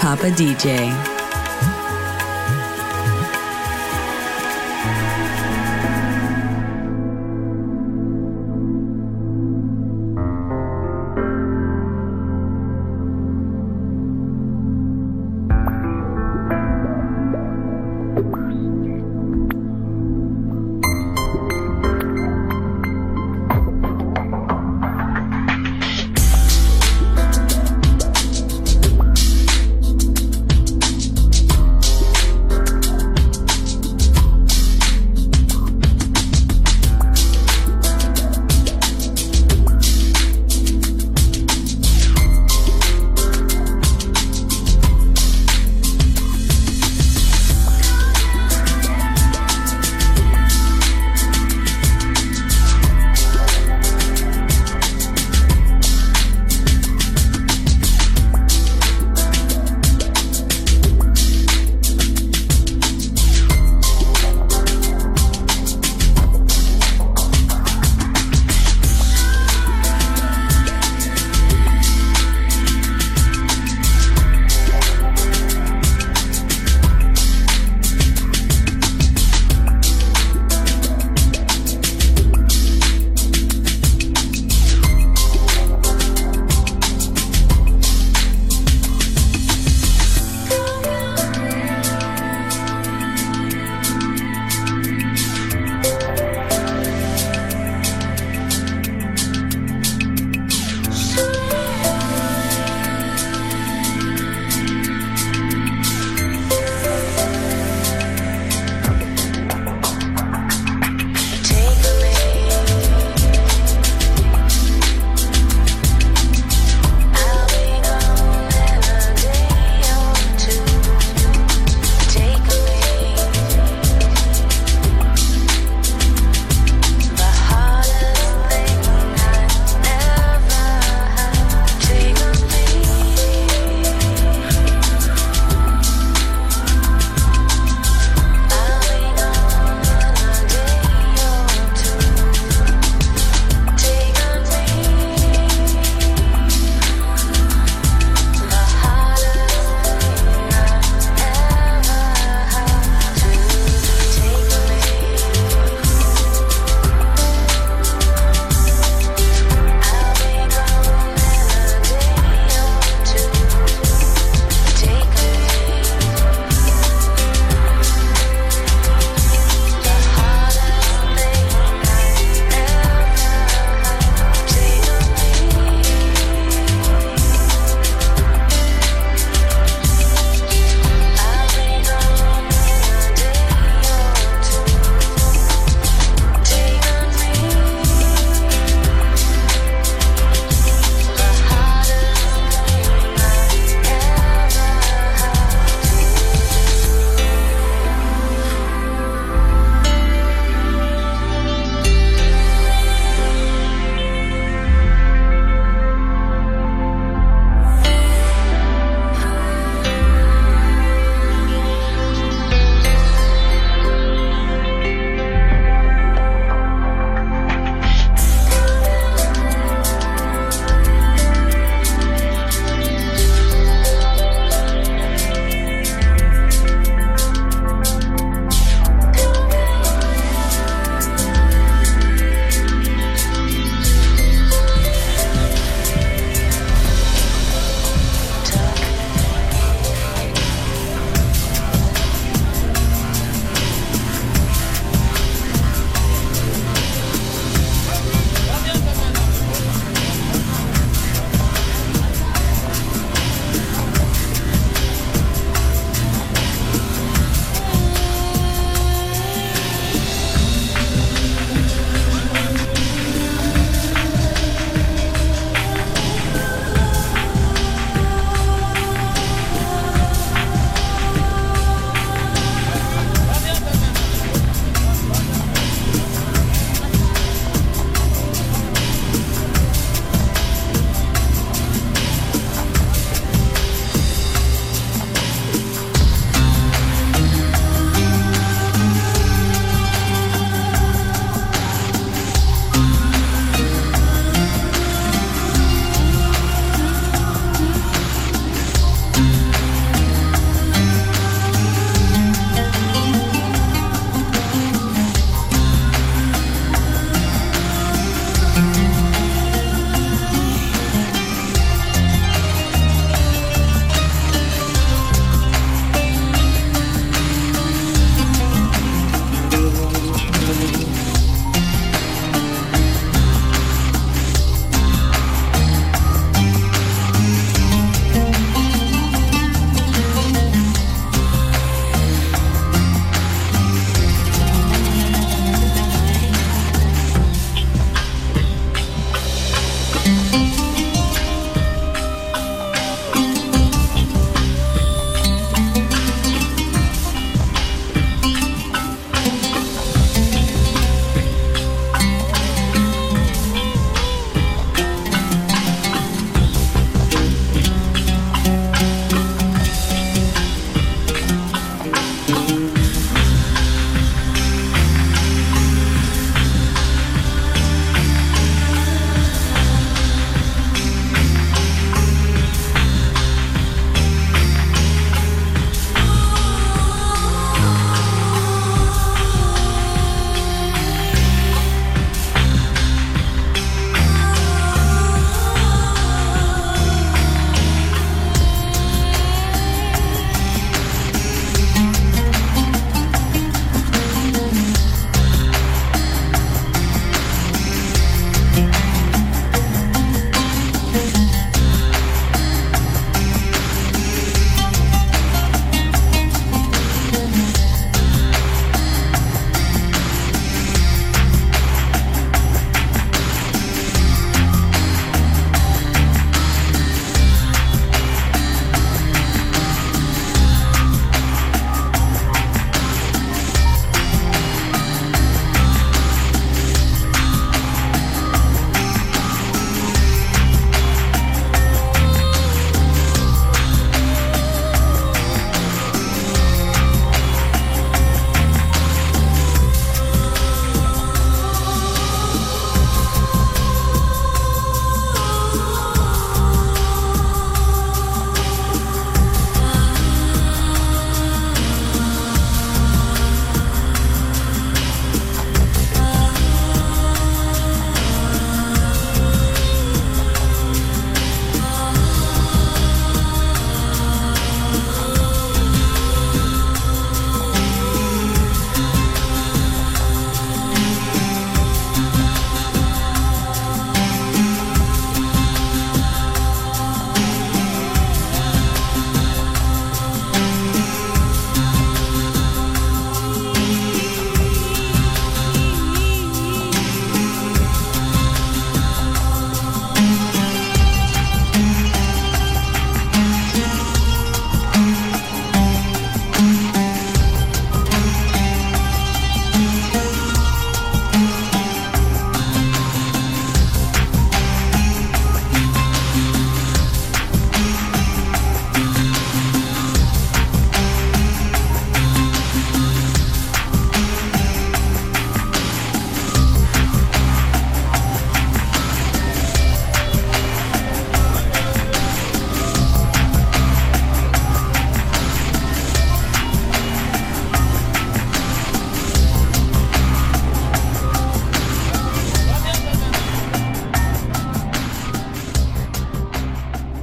[0.00, 1.09] Papa DJ.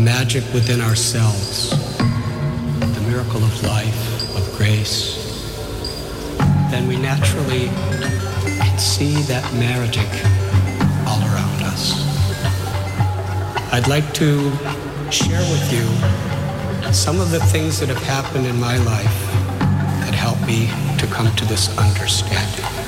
[0.00, 5.16] Magic within ourselves, the miracle of life, of grace,
[6.70, 7.68] then we naturally
[8.78, 10.08] see that magic
[11.06, 12.02] all around us.
[13.72, 14.50] I'd like to
[15.10, 19.20] share with you some of the things that have happened in my life
[20.04, 20.66] that helped me
[20.98, 22.79] to come to this understanding.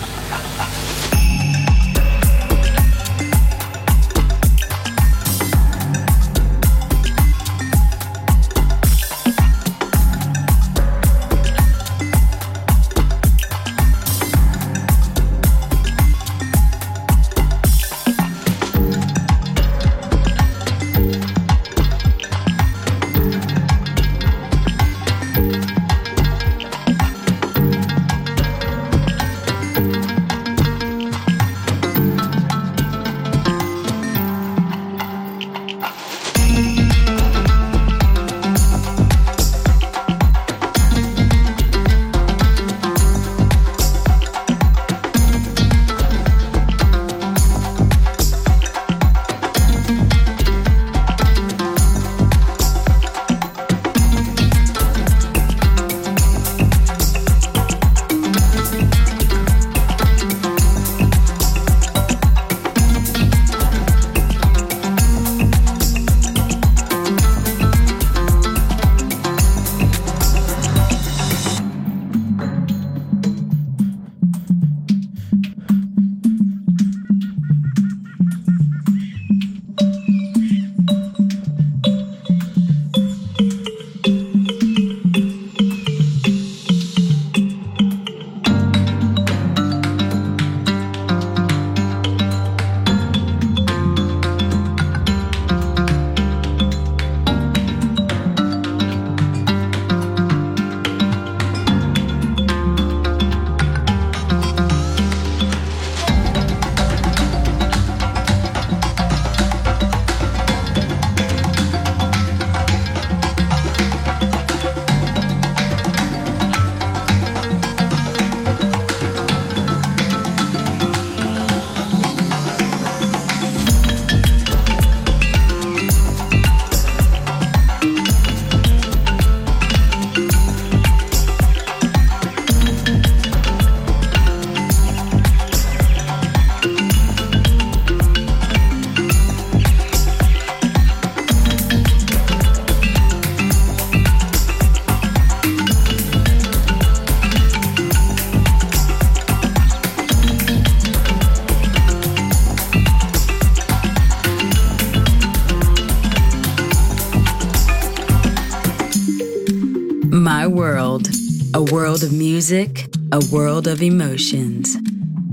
[162.03, 164.77] world of music, a world of emotions.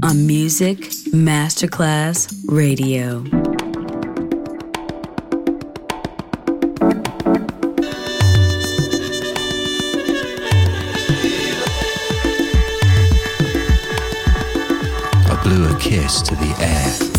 [0.04, 0.78] On Music
[1.12, 3.24] Masterclass Radio.
[15.26, 17.19] I blew a kiss to the air.